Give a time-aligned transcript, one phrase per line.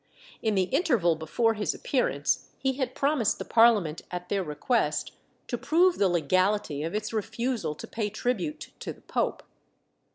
[0.41, 5.11] In the interval before his appearance he had promised the Parliament, at their request,
[5.45, 9.43] to prove the legality of its refusal to pay tribute to the Pope.